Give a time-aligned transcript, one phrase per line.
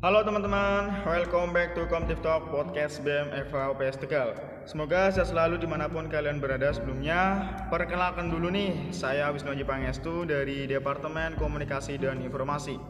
[0.00, 4.32] Halo teman-teman, welcome back to Komtif Talk Podcast BM FH UPS Tegal.
[4.64, 7.44] Semoga sehat selalu di mana pun kalian berada sebelumnya.
[7.68, 12.80] Perkenalkan dulu nih, saya Wisnu Haji Pangestu dari Departemen Komunikasi dan Informasi.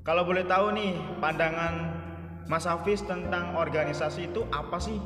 [0.03, 1.96] Kalau boleh tahu nih pandangan
[2.47, 5.03] Mas Hafiz tentang organisasi itu apa sih?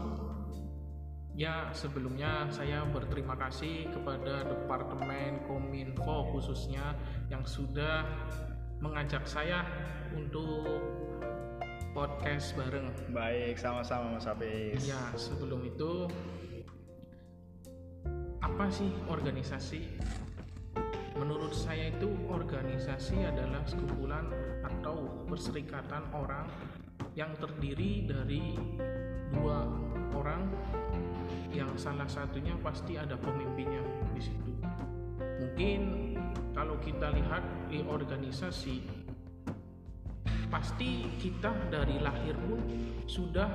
[1.33, 6.93] Ya, sebelumnya saya berterima kasih kepada Departemen Kominfo khususnya
[7.33, 8.05] yang sudah
[8.85, 9.65] mengajak saya
[10.13, 10.69] untuk
[11.97, 12.93] podcast bareng.
[13.09, 14.85] Baik, sama-sama Mas Hafiz.
[14.85, 16.13] Ya, sebelum itu
[18.45, 19.97] apa sih organisasi?
[21.17, 24.29] Menurut saya itu organisasi adalah sekumpulan
[24.61, 26.45] atau perserikatan orang
[27.15, 28.55] yang terdiri dari
[29.31, 29.67] dua
[30.15, 30.51] orang
[31.51, 33.83] yang salah satunya pasti ada pemimpinnya
[34.15, 34.53] di situ.
[35.41, 35.81] Mungkin
[36.55, 38.83] kalau kita lihat di organisasi
[40.51, 42.59] pasti kita dari lahir pun
[43.07, 43.47] sudah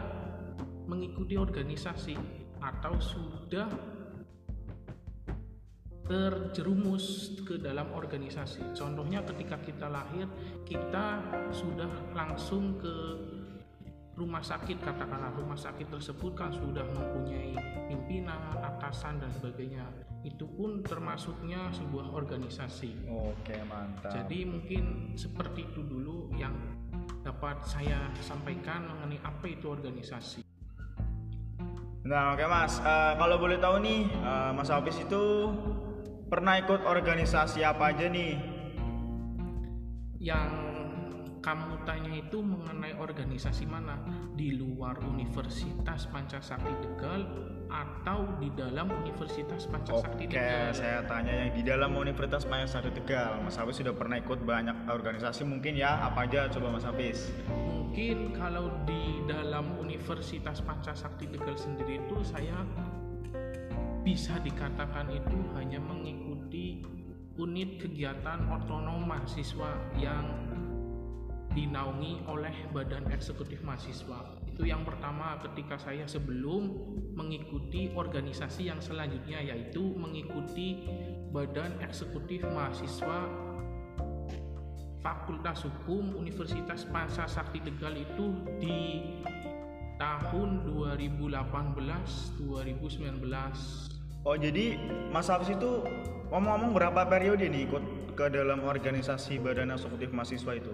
[0.88, 2.16] mengikuti organisasi
[2.64, 3.68] atau sudah
[6.06, 8.62] terjerumus ke dalam organisasi.
[8.78, 10.30] Contohnya ketika kita lahir,
[10.62, 12.96] kita sudah langsung ke
[14.16, 17.52] rumah sakit katakanlah rumah sakit tersebut kan sudah mempunyai
[17.92, 19.84] pimpinan, atasan dan sebagainya.
[20.24, 23.12] Itu pun termasuknya sebuah organisasi.
[23.12, 24.10] Oke, mantap.
[24.10, 26.56] Jadi mungkin seperti itu dulu yang
[27.22, 30.42] dapat saya sampaikan mengenai apa itu organisasi.
[32.06, 32.80] Nah, oke Mas.
[32.80, 35.52] Eh, kalau boleh tahu nih, eh, Mas Hafiz itu
[36.32, 38.38] pernah ikut organisasi apa aja nih?
[40.22, 40.65] Yang
[41.46, 44.02] kamu tanya itu mengenai organisasi mana?
[44.34, 47.22] Di luar Universitas Pancasakti Tegal
[47.70, 50.74] atau di dalam Universitas Pancasakti Oke, Tegal?
[50.74, 53.46] saya tanya yang di dalam Universitas Pancasakti Tegal.
[53.46, 56.10] Mas Hafiz sudah pernah ikut banyak organisasi mungkin ya?
[56.10, 57.30] Apa aja coba Mas Hafiz?
[57.46, 62.58] Mungkin kalau di dalam Universitas Pancasakti Tegal sendiri itu saya
[64.02, 66.82] bisa dikatakan itu hanya mengikuti
[67.38, 70.26] unit kegiatan otonom mahasiswa yang
[71.56, 74.36] dinaungi oleh Badan Eksekutif Mahasiswa.
[74.44, 76.68] Itu yang pertama ketika saya sebelum
[77.16, 80.84] mengikuti organisasi yang selanjutnya yaitu mengikuti
[81.32, 83.32] Badan Eksekutif Mahasiswa
[85.00, 88.80] Fakultas Hukum Universitas Pancasakti Tegal itu di
[89.96, 91.40] tahun 2018
[92.44, 93.96] 2019
[94.26, 94.76] Oh jadi
[95.14, 95.86] Mas Hafiz itu
[96.34, 97.84] ngomong-ngomong berapa periode nih ikut
[98.18, 100.74] ke dalam organisasi Badan Eksekutif Mahasiswa itu?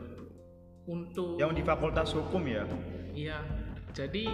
[0.90, 2.64] Untuk Yang di Fakultas Hukum ya?
[3.14, 3.40] iya
[3.92, 4.26] jadi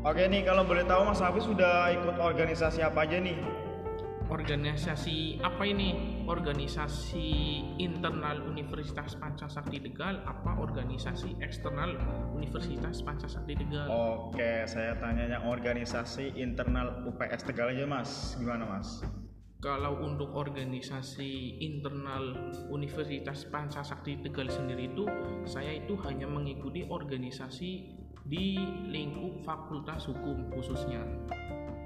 [0.00, 3.36] Oke nih kalau boleh tahu Mas Hafiz sudah ikut organisasi apa aja nih?
[4.30, 7.28] Organisasi apa ini organisasi
[7.82, 11.98] internal Universitas Pancasakti Tegal apa organisasi eksternal
[12.32, 18.38] Universitas Pancasakti Tegal Oke, saya tanya yang organisasi internal UPS Tegal aja Mas.
[18.38, 19.02] Gimana Mas?
[19.60, 25.04] Kalau untuk organisasi internal Universitas Pancasakti Tegal sendiri itu,
[25.44, 27.92] saya itu hanya mengikuti organisasi
[28.24, 28.56] di
[28.88, 31.04] lingkup Fakultas Hukum khususnya.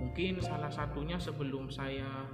[0.04, 2.28] Mungkin salah satunya sebelum saya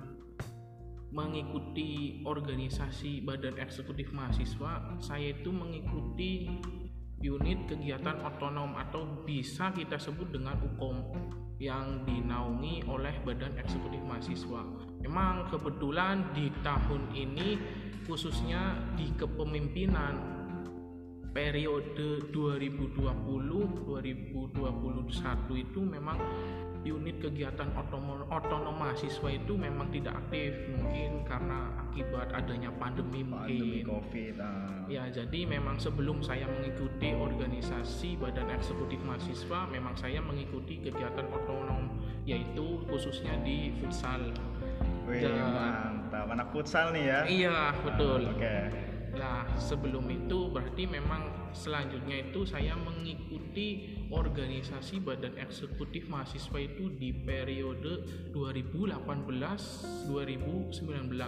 [1.14, 6.50] mengikuti organisasi Badan Eksekutif Mahasiswa, saya itu mengikuti
[7.22, 11.15] unit kegiatan otonom atau bisa kita sebut dengan UKOM
[11.62, 14.66] yang dinaungi oleh Badan Eksekutif Mahasiswa.
[15.06, 17.54] Memang kebetulan di tahun ini
[18.03, 20.42] khususnya di kepemimpinan
[21.30, 22.98] periode 2020
[23.86, 26.18] 2021 itu memang
[26.80, 33.84] unit kegiatan otonom, otonom mahasiswa itu memang tidak aktif mungkin karena akibat adanya pandemi Pandemi
[33.84, 34.36] mungkin Covid.
[34.41, 34.80] ah.
[34.88, 42.00] Ya, jadi memang sebelum saya mengikuti organisasi Badan Eksekutif Mahasiswa, memang saya mengikuti kegiatan otonom
[42.24, 44.33] yaitu khususnya di futsal.
[45.04, 45.47] Wih, Ya.
[45.47, 46.26] mantap.
[46.33, 47.21] Anak futsal nih ya.
[47.28, 48.24] Iya, betul.
[48.34, 48.56] Oke.
[49.21, 57.13] Nah, sebelum itu berarti memang selanjutnya itu saya mengikuti organisasi badan eksekutif mahasiswa itu di
[57.13, 58.01] periode
[58.33, 61.21] 2018-2019.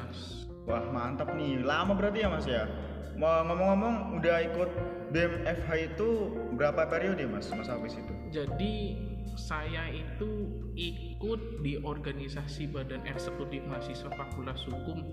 [0.65, 2.65] Wah mantap nih, lama berarti ya mas ya.
[3.13, 4.73] Mau ngomong-ngomong, udah ikut
[5.13, 8.13] BEM FH itu berapa periode mas, mas Hafiz itu?
[8.33, 8.97] Jadi
[9.37, 10.49] saya itu
[10.81, 15.05] ikut di organisasi badan eksekutif mahasiswa Fakultas Hukum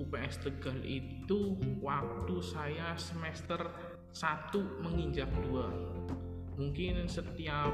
[0.00, 3.68] UPS Tegal itu waktu saya semester
[4.16, 7.72] 1 menginjak 2 mungkin setiap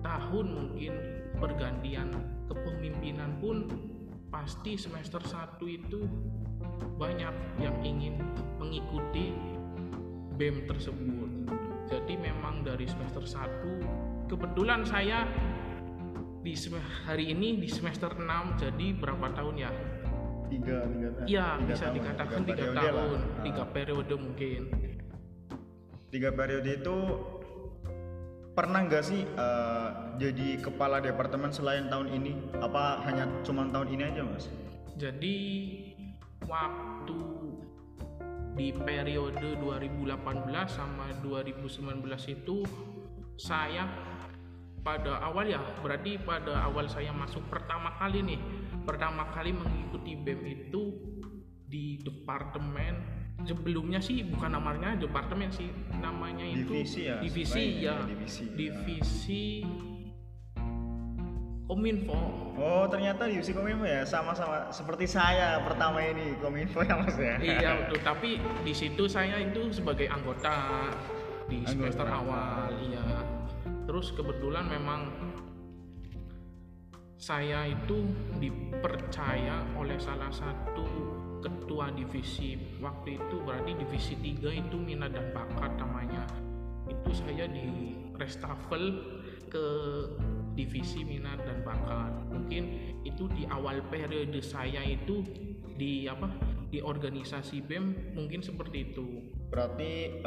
[0.00, 0.92] tahun mungkin
[1.36, 2.08] pergantian
[2.48, 3.68] kepemimpinan pun
[4.32, 6.08] pasti semester 1 itu
[6.96, 8.20] banyak yang ingin
[8.56, 9.32] mengikuti
[10.36, 11.30] BEM tersebut.
[11.86, 15.24] Jadi memang dari semester 1 kebetulan saya
[16.42, 16.54] di
[17.06, 19.70] hari ini di semester 6 jadi berapa tahun ya
[20.50, 23.20] tiga tiga Iya bisa tahun, dikatakan tiga, tiga tahun, lah.
[23.42, 23.68] tiga ah.
[23.70, 24.60] periode mungkin.
[26.06, 26.96] Tiga periode itu
[28.56, 32.32] pernah nggak sih uh, jadi kepala departemen selain tahun ini?
[32.64, 34.48] Apa hanya cuma tahun ini aja mas?
[34.96, 35.36] Jadi
[36.48, 37.20] waktu
[38.56, 40.16] di periode 2018
[40.72, 42.00] sama 2019
[42.32, 42.64] itu
[43.36, 43.84] saya
[44.80, 48.40] pada awal ya berarti pada awal saya masuk pertama kali nih
[48.86, 50.82] pertama kali mengikuti BEM itu
[51.66, 52.94] di departemen
[53.42, 55.68] sebelumnya sih bukan namanya departemen sih
[55.98, 59.44] namanya itu divisi ya divisi ya divisi, divisi
[61.66, 62.14] Kominfo.
[62.54, 67.36] Oh ternyata divisi Kominfo ya sama-sama seperti saya pertama ini Kominfo ya mas ya.
[67.42, 70.54] Iya betul tapi di situ saya itu sebagai anggota
[71.50, 72.22] di semester anggota.
[72.22, 73.02] awal iya.
[73.82, 75.10] Terus kebetulan memang
[77.16, 78.04] saya itu
[78.36, 80.84] dipercaya oleh salah satu
[81.40, 82.76] ketua divisi.
[82.80, 86.28] Waktu itu berarti divisi 3 itu minat dan bakat namanya.
[86.86, 88.86] Itu saya di reshuffle
[89.48, 89.66] ke
[90.56, 92.12] divisi minat dan bakat.
[92.32, 92.62] Mungkin
[93.04, 95.24] itu di awal periode saya itu
[95.76, 96.32] di apa
[96.72, 99.28] di organisasi BEM mungkin seperti itu.
[99.52, 100.20] Berarti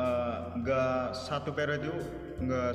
[0.56, 1.92] enggak uh, satu periode
[2.40, 2.74] enggak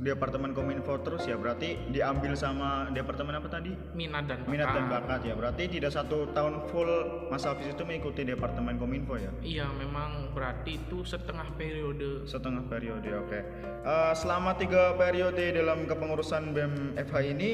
[0.00, 3.76] departemen kominfo terus ya berarti diambil sama departemen apa tadi?
[3.94, 5.20] Minat dan bakat minat dan bakat.
[5.22, 6.90] ya berarti tidak satu tahun full
[7.30, 9.30] masa office itu mengikuti departemen kominfo ya?
[9.44, 12.26] Iya memang berarti itu setengah periode.
[12.26, 13.28] Setengah periode oke.
[13.30, 13.42] Okay.
[13.86, 17.50] uh, eh, selama tiga periode dalam kepengurusan BEM FH ini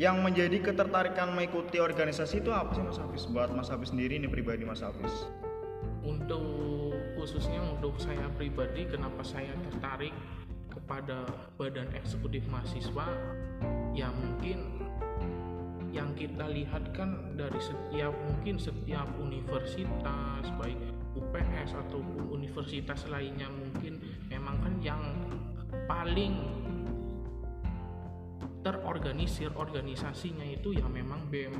[0.00, 3.28] yang menjadi ketertarikan mengikuti organisasi itu apa sih Mas Hafiz?
[3.28, 5.28] Buat Mas Hafiz sendiri ini pribadi Mas Hafiz.
[6.00, 10.16] Untuk khususnya untuk saya pribadi kenapa saya tertarik
[10.70, 11.26] kepada
[11.58, 13.06] badan eksekutif mahasiswa
[13.92, 14.80] ya mungkin
[15.90, 20.78] yang kita lihat kan dari setiap mungkin setiap universitas baik
[21.18, 23.98] UPS ataupun universitas lainnya mungkin
[24.30, 25.02] memang kan yang
[25.90, 26.38] paling
[28.62, 31.54] terorganisir organisasinya itu ya memang BEM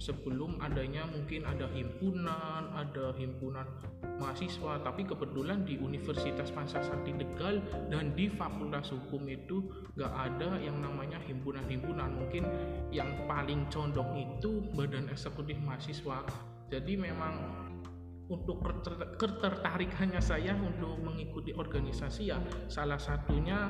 [0.00, 3.68] sebelum adanya mungkin ada himpunan, ada himpunan
[4.16, 7.60] mahasiswa, tapi kebetulan di Universitas Pancasakti Tegal
[7.92, 9.68] dan di Fakultas Hukum itu
[10.00, 12.16] gak ada yang namanya himpunan-himpunan.
[12.16, 12.48] Mungkin
[12.88, 16.24] yang paling condong itu Badan Eksekutif Mahasiswa.
[16.72, 17.68] Jadi memang
[18.30, 18.62] untuk
[19.18, 22.38] ketertarikannya saya untuk mengikuti organisasi ya
[22.70, 23.66] salah satunya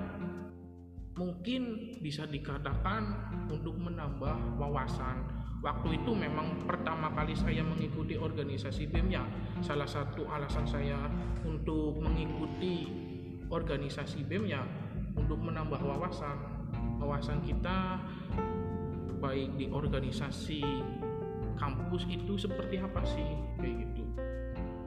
[1.17, 9.13] mungkin bisa dikatakan untuk menambah wawasan waktu itu memang pertama kali saya mengikuti organisasi BEM
[9.13, 9.25] ya
[9.61, 10.97] salah satu alasan saya
[11.45, 12.89] untuk mengikuti
[13.53, 14.65] organisasi BEM ya
[15.13, 16.37] untuk menambah wawasan
[16.97, 18.01] wawasan kita
[19.21, 20.65] baik di organisasi
[21.61, 23.29] kampus itu seperti apa sih
[23.61, 24.05] kayak gitu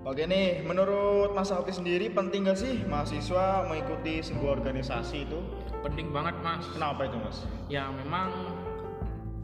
[0.04, 5.40] Oke nih, menurut Mas Alfi sendiri penting gak sih mahasiswa mengikuti sebuah organisasi itu?
[5.80, 6.68] Penting banget mas.
[6.76, 7.48] Kenapa itu mas?
[7.72, 8.28] Ya memang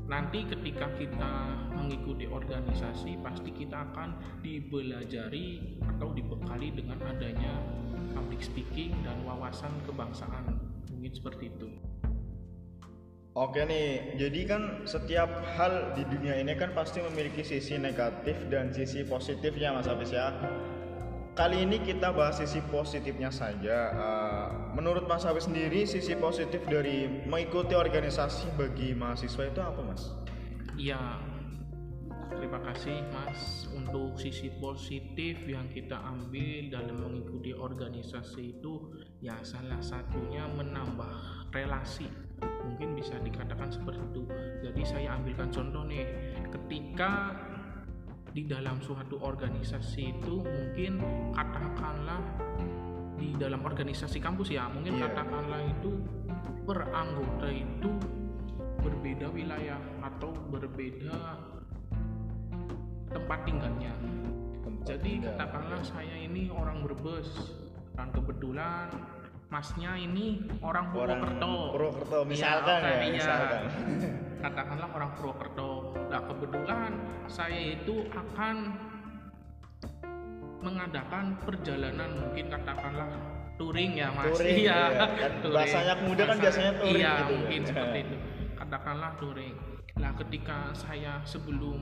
[0.10, 1.34] nanti ketika kita
[1.70, 7.62] mengikuti organisasi pasti kita akan dibelajari atau dibekali dengan adanya
[8.18, 10.58] public speaking dan wawasan kebangsaan
[10.90, 11.70] mungkin seperti itu
[13.38, 18.74] Oke nih, jadi kan setiap hal di dunia ini kan pasti memiliki sisi negatif dan
[18.74, 20.34] sisi positifnya Mas Hafiz ya.
[21.40, 23.96] Kali ini kita bahas sisi positifnya saja.
[23.96, 30.12] Uh, menurut Mas Hafiz sendiri, sisi positif dari mengikuti organisasi bagi mahasiswa itu apa, Mas?
[30.76, 31.00] Iya,
[32.36, 39.80] terima kasih Mas untuk sisi positif yang kita ambil dalam mengikuti organisasi itu ya salah
[39.80, 42.12] satunya menambah relasi
[42.68, 44.24] mungkin bisa dikatakan seperti itu
[44.64, 46.06] jadi saya ambilkan contoh nih
[46.48, 47.36] ketika
[48.40, 51.04] di dalam suatu organisasi itu mungkin
[51.36, 52.24] katakanlah
[53.20, 55.12] di dalam organisasi kampus ya mungkin Iya.
[55.12, 55.92] katakanlah itu
[56.64, 57.92] per anggota itu
[58.80, 61.36] berbeda wilayah atau berbeda
[63.12, 63.92] tempat tinggalnya
[64.88, 67.60] jadi katakanlah saya ini orang Brebes
[68.00, 68.88] dan kebetulan
[69.52, 71.54] masnya ini orang orang Purwokerto.
[71.76, 73.12] Purwokerto Iya, misalkan oke, ya iya.
[73.12, 73.62] misalkan
[74.40, 75.72] Katakanlah orang Purwokerto.
[76.10, 76.92] Nah kebetulan
[77.30, 78.56] saya itu akan
[80.60, 83.08] mengadakan perjalanan mungkin katakanlah
[83.56, 84.28] touring ya mas.
[84.36, 84.80] Touring, iya.
[84.92, 85.06] iya.
[85.08, 87.38] Kan bahasa anak muda kan biasanya touring Iya gitu ya.
[87.38, 88.16] mungkin seperti itu.
[88.60, 89.56] Katakanlah touring.
[90.00, 91.80] Nah ketika saya sebelum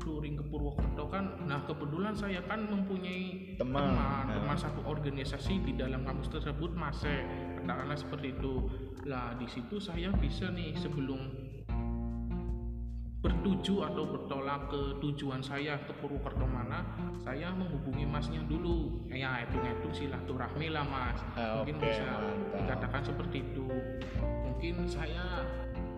[0.00, 3.92] touring ke Purwokerto kan, nah kebetulan saya kan mempunyai Teman.
[3.92, 4.34] teman, Nah.
[4.38, 7.20] teman satu organisasi di dalam kampus tersebut masih
[7.60, 8.54] katakanlah seperti itu.
[9.06, 11.49] Lah di situ saya bisa nih sebelum
[13.20, 16.80] bertuju atau bertolak ke tujuan saya ke Purwokerto mana,
[17.20, 19.04] saya menghubungi masnya dulu.
[19.12, 21.20] Ya itu itu silaturahmi lah mas.
[21.36, 22.56] Ah, Mungkin oke, bisa mantap.
[22.64, 23.68] dikatakan seperti itu.
[24.48, 25.44] Mungkin saya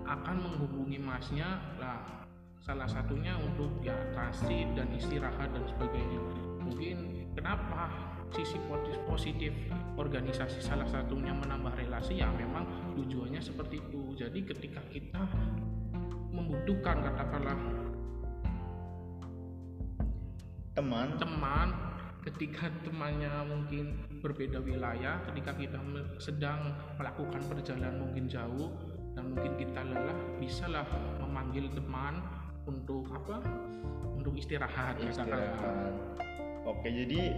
[0.02, 2.26] akan menghubungi masnya lah
[2.62, 6.18] salah satunya untuk ya transit dan istirahat dan sebagainya.
[6.62, 6.96] Mungkin
[7.38, 7.90] kenapa
[8.34, 9.52] sisi positif, positif
[9.94, 12.66] organisasi salah satunya menambah relasi ya memang
[12.98, 14.14] tujuannya seperti itu.
[14.18, 15.22] Jadi ketika kita
[16.32, 17.58] membutuhkan katakanlah.
[20.72, 21.20] Teman.
[21.20, 21.68] Teman
[22.22, 23.84] ketika temannya mungkin
[24.22, 25.78] berbeda wilayah ketika kita
[26.22, 28.70] sedang melakukan perjalanan mungkin jauh
[29.12, 30.86] dan mungkin kita lelah bisalah
[31.20, 32.22] memanggil teman
[32.64, 33.42] untuk apa?
[34.16, 35.92] Untuk istirahat istirahat.
[36.62, 37.34] Oke jadi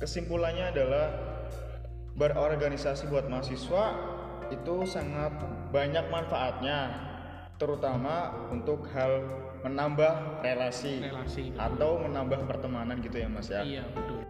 [0.00, 1.06] kesimpulannya adalah
[2.16, 3.84] berorganisasi buat mahasiswa
[4.48, 5.36] itu sangat
[5.68, 7.12] banyak manfaatnya
[7.56, 9.24] terutama untuk hal
[9.62, 11.60] menambah relasi relasi betul.
[11.62, 14.22] atau menambah pertemanan gitu ya mas ya iya betul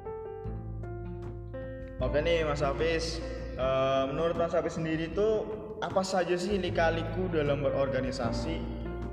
[2.02, 3.23] Oke nih Mas Hafiz,
[3.54, 5.47] Eh, menurut Mas Hafiz sendiri tuh
[5.78, 8.59] apa saja sih lika-liku dalam berorganisasi?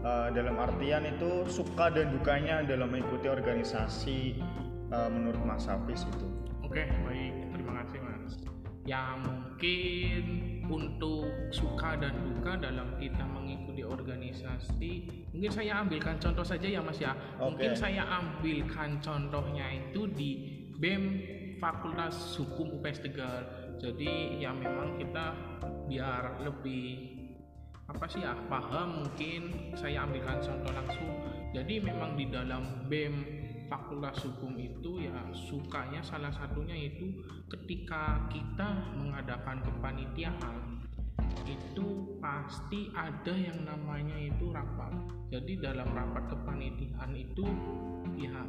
[0.01, 4.41] Eh, dalam artian itu suka dan dukanya dalam mengikuti organisasi
[4.89, 6.25] eh, menurut Mas Hafiz itu.
[6.65, 7.33] Oke, baik.
[7.53, 8.33] Terima kasih, Mas.
[8.89, 10.23] Ya, mungkin
[10.65, 14.91] untuk suka dan duka dalam kita mengikuti organisasi,
[15.31, 17.15] mungkin saya ambilkan contoh saja ya, Mas ya.
[17.39, 17.79] Mungkin Oke.
[17.79, 20.31] saya ambilkan contohnya itu di
[20.75, 21.03] BEM
[21.63, 23.47] Fakultas Hukum UPS Tegal.
[23.79, 25.31] Jadi ya memang kita
[25.87, 27.21] biar lebih
[27.91, 31.11] apa sih ya paham mungkin saya ambilkan contoh langsung
[31.51, 33.15] jadi memang di dalam BEM
[33.67, 40.87] Fakultas Hukum itu ya sukanya salah satunya itu ketika kita mengadakan kepanitiaan
[41.43, 41.87] itu
[42.19, 44.93] pasti ada yang namanya itu rapat
[45.29, 47.45] jadi dalam rapat kepanitiaan itu
[48.15, 48.43] ya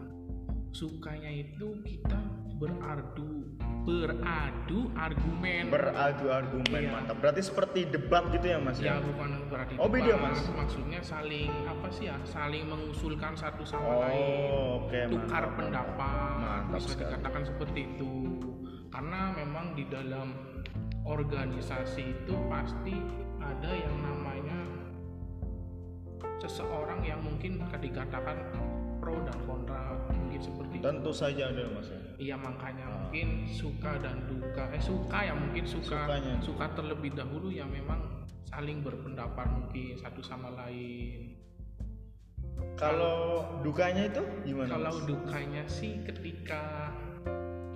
[0.73, 2.17] sukanya itu kita
[2.57, 3.45] beradu
[3.83, 6.91] beradu argumen Beradu argumen Iya.
[6.93, 7.17] mantap.
[7.19, 9.03] Berarti seperti debat gitu ya Mas Ya ya?
[9.03, 10.15] bukan berarti Oh, beda.
[10.17, 10.39] Mas.
[10.49, 12.17] Maksudnya saling apa sih ya?
[12.23, 14.49] Saling mengusulkan satu sama Oh, lain,
[14.79, 17.11] oke, tukar mantap, pendapat, Mantap bisa sekali.
[17.11, 18.13] dikatakan seperti itu.
[18.89, 20.29] Karena memang di dalam
[21.03, 22.95] organisasi itu pasti
[23.43, 24.61] ada yang namanya
[26.39, 28.39] seseorang yang mungkin dikatakan
[29.03, 30.85] pro dan kontra mungkin seperti itu.
[30.87, 32.01] Tentu saja ada Mas ya.
[32.23, 36.35] Iya makanya mungkin suka dan duka eh suka ya mungkin suka Sukanya.
[36.39, 37.99] suka terlebih dahulu ya memang
[38.47, 41.35] saling berpendapat mungkin satu sama lain.
[42.79, 44.79] Kalau dukanya itu gimana?
[44.79, 45.07] Kalau Mas?
[45.07, 46.95] dukanya sih ketika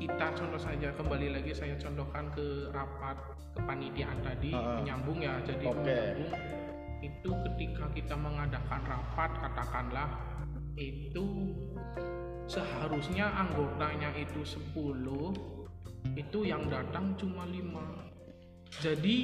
[0.06, 3.18] kita contoh saja kembali lagi saya contohkan ke rapat
[3.58, 4.78] kepanitiaan tadi ah.
[4.78, 5.82] menyambung ya jadi Oke.
[5.82, 6.30] menyambung
[7.02, 10.10] itu ketika kita mengadakan rapat katakanlah
[10.78, 11.26] itu
[12.46, 18.06] seharusnya anggotanya itu 10 itu yang datang cuma lima
[18.78, 19.18] jadi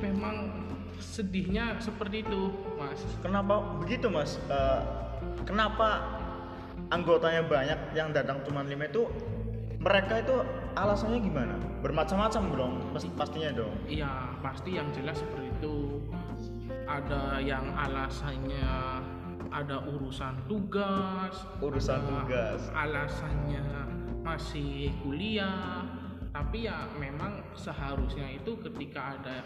[0.00, 0.56] memang
[0.96, 2.48] sedihnya seperti itu
[2.80, 4.40] mas Kenapa begitu Mas?
[4.48, 4.80] Eh,
[5.44, 6.00] kenapa
[6.88, 9.04] anggotanya banyak yang datang cuma lima itu
[9.84, 10.34] mereka itu
[10.74, 11.54] alasannya gimana?
[11.84, 13.74] Bermacam-macam dong, pas- pastinya dong.
[13.84, 16.00] Iya, pasti yang jelas seperti itu.
[16.88, 18.72] Ada yang alasannya
[19.52, 22.60] ada urusan tugas, Urusan ada tugas.
[22.72, 23.64] alasannya
[24.24, 25.84] masih kuliah.
[26.34, 29.36] Tapi ya memang seharusnya itu ketika ada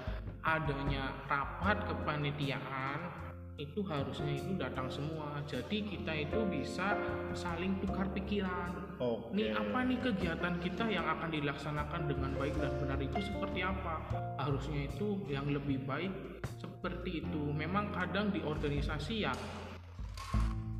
[0.40, 3.27] adanya rapat kepanitiaan
[3.58, 5.42] itu harusnya itu datang semua.
[5.42, 6.94] Jadi kita itu bisa
[7.34, 8.94] saling tukar pikiran.
[9.02, 9.34] Oke.
[9.34, 13.98] Nih apa nih kegiatan kita yang akan dilaksanakan dengan baik dan benar itu seperti apa?
[14.38, 16.14] Harusnya itu yang lebih baik
[16.62, 17.42] seperti itu.
[17.50, 19.34] Memang kadang di organisasi ya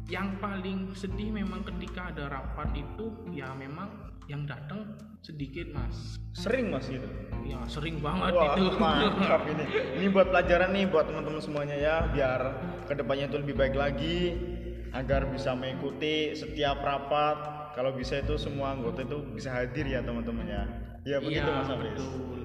[0.08, 3.92] yang paling sedih memang ketika ada rapat itu ya memang
[4.24, 7.04] yang datang sedikit mas Sering mas gitu.
[7.44, 9.64] ya sering banget Wah, itu mantap ini.
[9.98, 12.40] Ini buat pelajaran nih buat teman-teman semuanya ya, biar
[12.86, 14.36] ke depannya itu lebih baik lagi,
[14.92, 17.36] agar bisa mengikuti setiap rapat.
[17.74, 20.62] Kalau bisa itu semua anggota itu bisa hadir ya teman-teman ya.
[21.02, 21.88] Ya begitu Iya, mas Hafiz.
[21.96, 22.38] betul.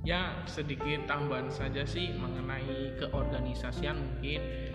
[0.00, 4.69] Ya sedikit tambahan saja sih mengenai keorganisasian mungkin ya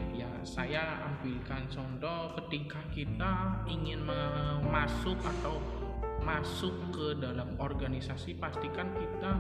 [0.46, 4.06] saya ambilkan contoh ketika kita ingin
[4.70, 5.58] masuk atau
[6.22, 9.34] masuk ke dalam organisasi pastikan kita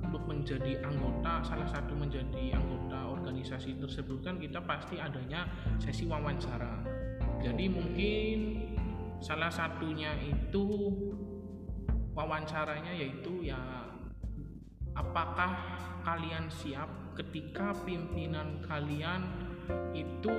[0.00, 5.44] untuk menjadi anggota salah satu menjadi anggota organisasi tersebut kan kita pasti adanya
[5.76, 6.80] sesi wawancara.
[7.44, 8.36] Jadi mungkin
[9.20, 10.92] salah satunya itu
[12.16, 13.60] wawancaranya yaitu ya
[14.96, 15.52] apakah
[16.00, 19.45] kalian siap ketika pimpinan kalian
[19.92, 20.36] itu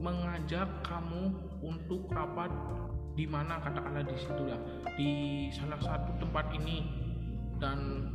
[0.00, 2.48] mengajak kamu untuk rapat
[3.14, 4.58] di mana katakanlah di situ ya
[4.96, 5.10] di
[5.52, 6.88] salah satu tempat ini
[7.60, 8.08] dan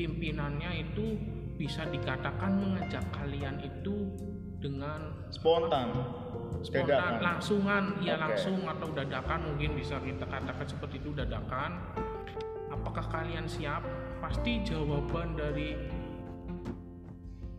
[0.00, 1.20] pimpinannya itu
[1.56, 4.12] bisa dikatakan mengajak kalian itu
[4.60, 5.92] dengan Spontan.
[6.64, 7.20] spontan Dadakan.
[7.20, 8.22] langsungan ya Oke.
[8.28, 11.76] langsung atau dadakan mungkin bisa kita katakan seperti itu dadakan
[12.72, 13.84] apakah kalian siap
[14.20, 15.76] pasti jawaban dari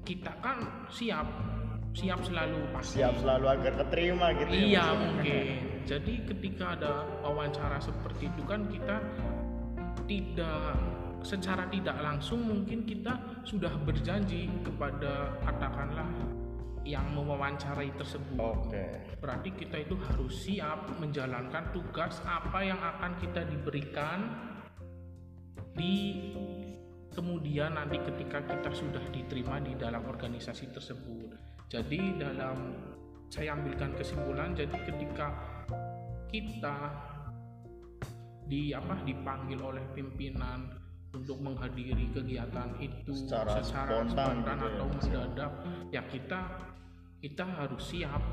[0.06, 1.26] kita kan siap
[1.98, 4.62] siap selalu pasti Siap selalu agar keterima gitu ya.
[4.62, 5.00] iya Mas?
[5.02, 5.46] mungkin
[5.88, 6.92] jadi ketika ada
[7.26, 9.02] wawancara seperti itu kan kita
[10.06, 10.78] tidak
[11.26, 16.08] secara tidak langsung mungkin kita sudah berjanji kepada katakanlah
[16.88, 18.86] yang mewawancarai tersebut Oke.
[19.20, 24.24] Berarti kita itu harus siap menjalankan tugas apa yang akan kita diberikan
[25.76, 26.32] di
[27.12, 31.36] kemudian nanti ketika kita sudah diterima di dalam organisasi tersebut.
[31.68, 32.58] Jadi dalam
[33.28, 35.36] saya ambilkan kesimpulan jadi ketika
[36.32, 36.78] kita
[38.48, 40.72] di apa dipanggil oleh pimpinan
[41.12, 45.12] untuk menghadiri kegiatan itu Secara spontan gitu ya, atau Mas ya.
[45.12, 45.52] mendadak
[45.92, 46.40] ya kita
[47.20, 48.24] kita harus siap.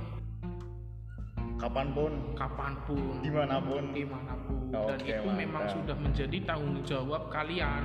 [1.54, 3.22] Kapan pun, kapan pun.
[3.24, 4.68] Di mana pun, di mana pun.
[4.74, 5.74] Dan Oke, itu memang mantap.
[5.80, 7.82] sudah menjadi tanggung jawab kalian.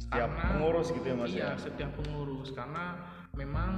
[0.00, 1.60] Setiap Karena- pengurus gitu ya mas iya ya.
[1.60, 2.50] setiap pengurus.
[2.50, 2.98] Karena
[3.40, 3.72] memang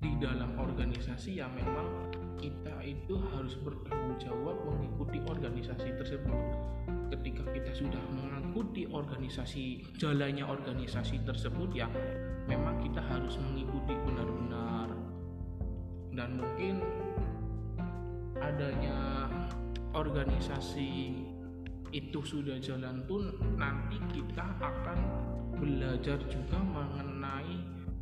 [0.00, 2.08] di dalam organisasi ya memang
[2.40, 6.40] kita itu harus bertanggung jawab mengikuti organisasi tersebut.
[7.12, 11.86] Ketika kita sudah mengikuti organisasi jalannya organisasi tersebut ya
[12.48, 14.88] memang kita harus mengikuti benar-benar.
[16.12, 16.80] Dan mungkin
[18.40, 19.28] adanya
[19.92, 21.20] organisasi
[21.92, 24.98] itu sudah jalan pun nanti kita akan
[25.60, 27.11] belajar juga mengenai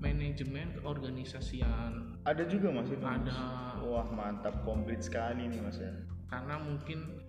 [0.00, 3.04] manajemen keorganisasian Ada juga mas itu.
[3.04, 3.36] Ada
[3.84, 5.92] Wah mantap, komplit sekali nih mas ya.
[6.30, 7.20] karena mungkin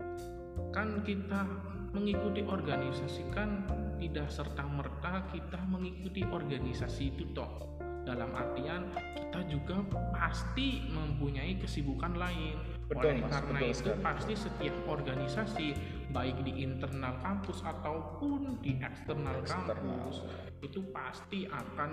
[0.76, 1.48] kan kita
[1.92, 3.66] mengikuti organisasi kan
[4.00, 9.82] tidak serta merta kita mengikuti organisasi itu toh dalam artian kita juga
[10.22, 14.04] pasti mempunyai kesibukan lain Betul, oleh Mas, karena betul itu sekali.
[14.06, 15.68] pasti setiap organisasi
[16.14, 19.74] baik di internal kampus ataupun di eksternal, Eksternal.
[19.74, 20.18] kampus
[20.62, 21.90] itu pasti akan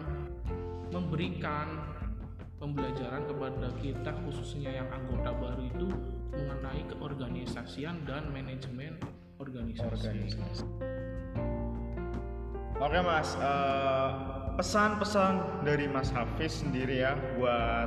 [0.93, 1.81] memberikan
[2.61, 5.89] pembelajaran kepada kita khususnya yang anggota baru itu
[6.29, 9.01] mengenai keorganisasian dan manajemen
[9.41, 9.89] organisasi.
[9.89, 10.67] Organisasi.
[12.79, 14.11] Oke mas, eh,
[14.59, 17.87] pesan-pesan dari Mas Hafiz sendiri ya buat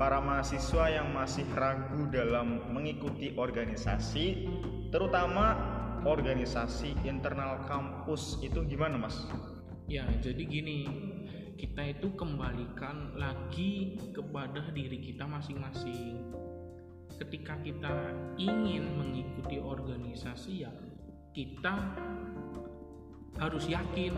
[0.00, 4.48] para mahasiswa yang masih ragu dalam mengikuti organisasi,
[4.88, 5.60] terutama
[6.08, 9.28] organisasi internal kampus itu gimana mas?
[9.92, 10.88] Ya, jadi gini,
[11.60, 16.32] kita itu kembalikan lagi kepada diri kita masing-masing.
[17.20, 17.92] Ketika kita
[18.40, 20.72] ingin mengikuti organisasi ya,
[21.36, 21.76] kita
[23.36, 24.16] harus yakin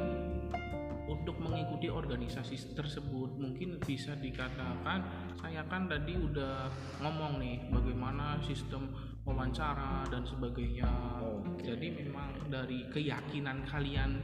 [1.08, 3.40] untuk mengikuti organisasi tersebut.
[3.40, 6.68] Mungkin bisa dikatakan saya kan tadi udah
[7.00, 8.92] ngomong nih bagaimana sistem
[9.24, 10.88] wawancara dan sebagainya.
[11.24, 11.64] Oke.
[11.64, 14.20] Jadi memang dari keyakinan kalian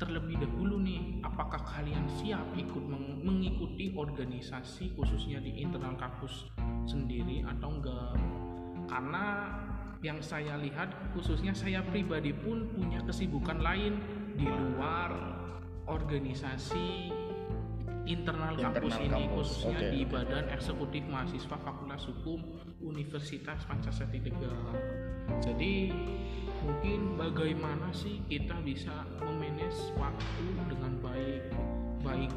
[0.00, 6.50] terlebih dahulu nih apakah kalian siap ikut meng- mengikuti organisasi khususnya di internal kampus
[6.90, 8.18] sendiri atau enggak
[8.90, 9.26] karena
[10.02, 13.94] yang saya lihat khususnya saya pribadi pun punya kesibukan lain
[14.34, 15.14] di luar
[15.86, 17.10] organisasi
[18.06, 20.00] internal, kampus Internal ini kampus, khususnya oke, di.
[20.06, 22.40] Badan Eksekutif Mahasiswa Fakultas Hukum
[22.82, 24.58] Universitas Pancasila Tegal.
[25.38, 25.74] Jadi
[26.62, 31.42] mungkin bagaimana sih kita bisa memanage waktu dengan baik
[32.02, 32.32] baik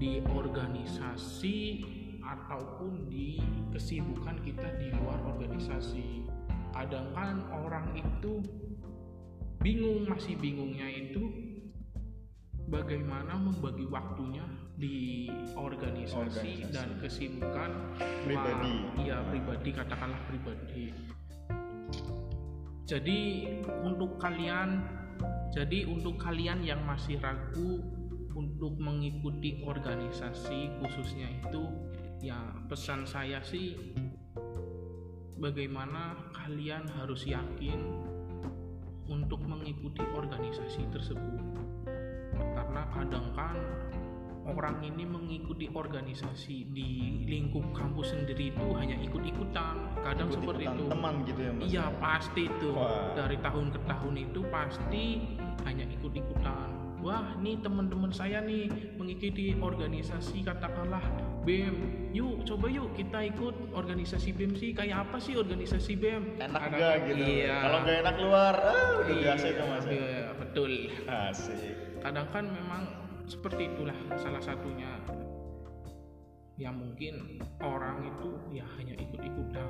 [0.00, 1.84] di organisasi
[2.24, 3.36] ataupun di
[3.72, 6.24] kesibukan kita di luar organisasi.
[6.72, 8.40] Kadang kan orang itu
[9.60, 11.49] bingung, masih bingungnya itu
[12.70, 14.46] bagaimana membagi waktunya
[14.78, 15.26] di
[15.58, 16.16] organisasi,
[16.64, 16.72] Organisasi.
[16.72, 17.70] dan kesibukan
[18.24, 18.76] Pribadi.
[19.04, 20.94] Iya, pribadi katakanlah pribadi.
[22.86, 23.20] Jadi
[23.84, 24.80] untuk kalian
[25.50, 27.82] jadi untuk kalian yang masih ragu
[28.32, 31.66] untuk mengikuti organisasi khususnya itu
[32.22, 32.38] ya
[32.70, 33.94] pesan saya sih
[35.36, 37.80] bagaimana kalian harus yakin
[39.10, 41.42] untuk mengikuti organisasi tersebut
[42.60, 43.56] karena kadang kan
[44.44, 46.90] orang ini mengikuti organisasi di
[47.24, 51.84] lingkup kampus sendiri itu hanya ikut-ikutan kadang seperti Ikut-ikutan itu teman gitu ya mas Iya
[51.96, 53.16] pasti itu Wah.
[53.16, 55.04] dari tahun ke tahun itu pasti
[55.64, 56.68] hanya ikut-ikutan.
[57.00, 58.68] Wah, nih teman-teman saya nih
[59.00, 61.00] mengikuti organisasi katakanlah
[61.42, 61.76] BEM.
[62.12, 64.76] Yuk, coba yuk kita ikut organisasi BEM sih.
[64.76, 66.36] Kayak apa sih organisasi BEM?
[66.36, 67.56] enak Kadang- gak gitu Iya.
[67.56, 69.92] kalau gak enak keluar ah, udah Iya, biasa itu mas ya.
[69.96, 70.72] Iya, betul.
[71.08, 72.82] asik Kadang kan memang
[73.28, 74.88] seperti itulah salah satunya.
[76.56, 79.68] Ya mungkin orang itu ya hanya ikut-ikutan.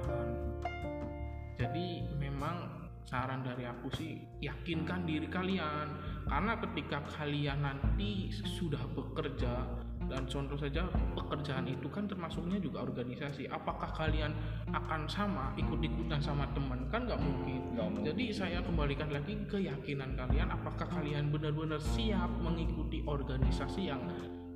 [1.58, 5.98] Jadi memang saran dari aku sih yakinkan diri kalian
[6.30, 9.66] karena ketika kalian nanti sudah bekerja
[10.10, 13.46] dan contoh saja pekerjaan itu kan termasuknya juga organisasi.
[13.46, 14.34] Apakah kalian
[14.74, 16.90] akan sama ikut-ikutan sama teman?
[16.90, 17.62] Kan nggak mungkin.
[17.78, 18.02] Mungkin.
[18.12, 24.02] jadi saya kembalikan lagi ke keyakinan kalian apakah kalian benar-benar siap mengikuti organisasi yang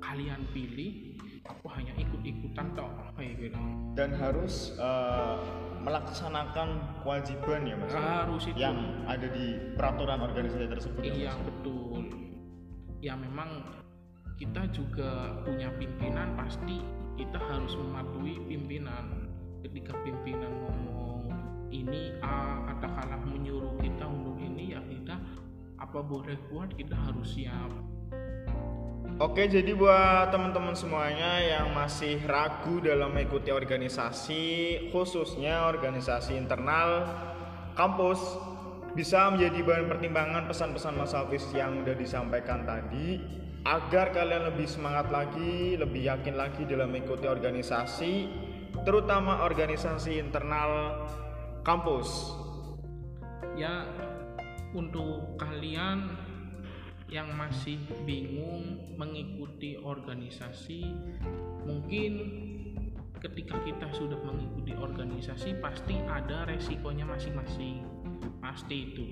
[0.03, 1.15] kalian pilih?
[1.45, 3.59] Atau hanya ikut-ikutan toh kayak gitu
[3.95, 5.37] dan harus eh,
[5.81, 7.93] melaksanakan kewajiban ya mas?
[7.95, 8.57] Harus itu.
[8.59, 9.45] Yang ada di
[9.77, 11.45] peraturan organisasi tersebut ya, Iya Mas?
[11.47, 12.01] betul.
[12.99, 13.49] Ya memang
[14.35, 16.83] kita juga punya pimpinan pasti
[17.15, 19.31] kita harus mematuhi pimpinan.
[19.63, 21.31] Ketika pimpinan ngomong
[21.71, 25.15] ini A katakanlah menyuruh kita untuk ini ya kita
[25.79, 27.71] apa boleh buat kita harus siap.
[29.15, 34.43] Oke, jadi buat teman-teman semuanya yang masih ragu dalam mengikuti organisasi,
[34.91, 37.07] khususnya organisasi internal
[37.79, 38.19] kampus,
[38.91, 43.23] bisa menjadi bahan pertimbangan pesan-pesan Mas Hafiz yang udah disampaikan tadi,
[43.65, 48.29] agar kalian lebih semangat lagi, lebih yakin lagi dalam mengikuti organisasi,
[48.85, 51.01] terutama organisasi internal
[51.65, 52.29] kampus.
[53.57, 53.89] Ya
[54.77, 56.13] untuk kalian
[57.09, 60.89] yang masih bingung mengikuti organisasi
[61.65, 62.11] mungkin
[63.21, 67.85] ketika kita sudah mengikuti organisasi pasti ada resikonya masing-masing
[68.41, 69.07] pasti itu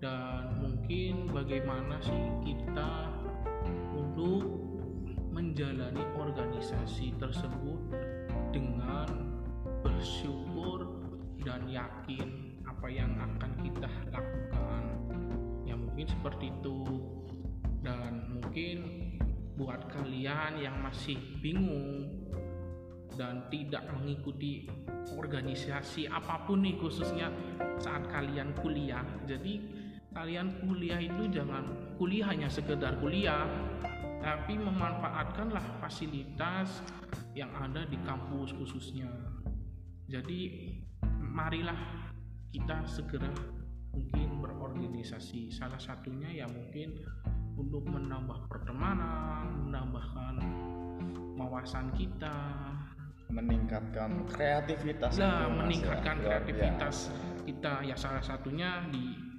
[0.00, 3.19] dan mungkin bagaimana sih kita
[3.94, 4.46] untuk
[5.30, 7.80] menjalani organisasi tersebut
[8.50, 9.08] dengan
[9.80, 11.00] bersyukur
[11.40, 14.82] dan yakin apa yang akan kita lakukan.
[15.64, 16.78] Ya mungkin seperti itu.
[17.80, 18.76] Dan mungkin
[19.56, 22.08] buat kalian yang masih bingung
[23.16, 24.64] dan tidak mengikuti
[25.12, 27.28] organisasi apa pun nih khususnya
[27.76, 29.60] saat kalian kuliah jadi
[30.10, 33.46] kalian kuliah itu jangan kuliah hanya sekedar kuliah
[34.20, 36.82] tapi memanfaatkanlah fasilitas
[37.32, 39.06] yang ada di kampus khususnya
[40.10, 40.70] jadi
[41.22, 41.78] marilah
[42.50, 43.30] kita segera
[43.94, 47.06] mungkin berorganisasi salah satunya ya mungkin
[47.54, 50.34] untuk menambah pertemanan menambahkan
[51.38, 52.66] wawasan kita
[53.30, 55.14] Meningkatkan kreativitas.
[55.14, 55.54] nah ya.
[55.54, 57.14] meningkatkan Luar kreativitas
[57.46, 59.29] kita ya salah satunya di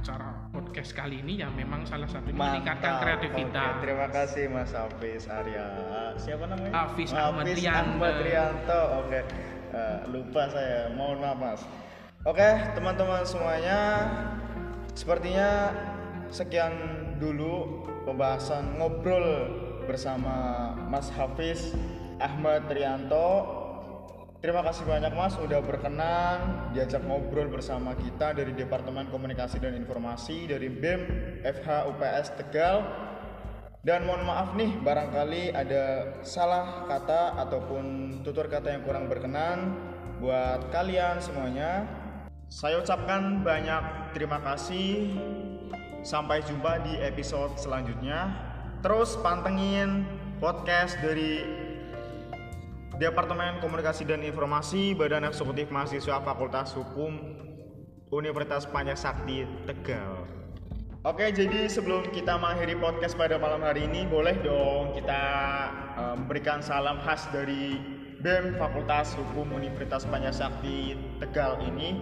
[0.00, 5.28] acara podcast kali ini ya memang salah satunya meningkatkan kreativitas Oke, terima kasih Mas Hafiz
[5.28, 5.66] Arya.
[6.16, 6.72] Siapa namanya?
[6.72, 8.00] Hafiz Ahmad Rianto.
[8.00, 8.80] Ahmad Rianto.
[9.04, 9.20] Oke.
[9.70, 10.88] Eh, lupa saya.
[10.96, 11.60] Mohon maaf, Mas.
[12.24, 14.08] Oke, teman-teman semuanya.
[14.96, 15.68] Sepertinya
[16.32, 16.72] sekian
[17.20, 19.52] dulu pembahasan ngobrol
[19.84, 21.76] bersama Mas Hafiz
[22.24, 23.59] Ahmad Rianto.
[24.40, 30.48] Terima kasih banyak Mas udah berkenan diajak ngobrol bersama kita dari Departemen Komunikasi dan Informasi
[30.48, 31.00] dari BEM
[31.44, 32.88] FH UPS Tegal.
[33.84, 37.84] Dan mohon maaf nih barangkali ada salah kata ataupun
[38.24, 39.76] tutur kata yang kurang berkenan
[40.24, 41.84] buat kalian semuanya.
[42.48, 45.20] Saya ucapkan banyak terima kasih.
[46.00, 48.32] Sampai jumpa di episode selanjutnya.
[48.80, 50.08] Terus pantengin
[50.40, 51.59] podcast dari
[53.00, 57.16] Departemen Komunikasi dan Informasi Badan Eksekutif Mahasiswa Fakultas Hukum
[58.12, 60.28] Universitas Pancasakti Tegal.
[61.08, 65.22] Oke, jadi sebelum kita mengakhiri podcast pada malam hari ini, boleh dong kita
[65.96, 67.80] eh, memberikan salam khas dari
[68.20, 70.92] BEM Fakultas Hukum Universitas Pancasakti
[71.24, 71.96] Tegal ini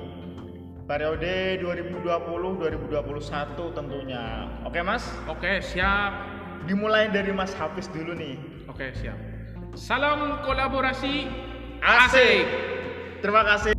[0.90, 2.90] periode 2020-2021
[3.70, 4.50] tentunya.
[4.66, 6.10] Oke Mas, Oke, siap.
[6.66, 8.34] dimulai dari Mas Hafiz dulu nih.
[8.66, 9.27] Oke, siap.
[9.76, 11.28] Salam kolaborasi
[11.82, 12.46] Asik.
[13.20, 13.77] Terima kasih.